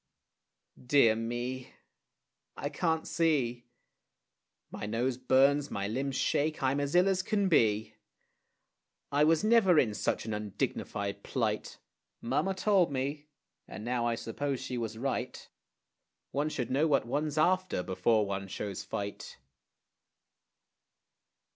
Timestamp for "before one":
17.83-18.47